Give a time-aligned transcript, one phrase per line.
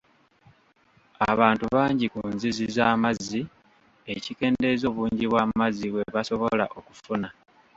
[1.31, 3.41] Abantu bangi ku nzizi z'amazzi
[4.15, 7.29] ekikendeeza obungi bw'amazzi bwe basobola okufuna.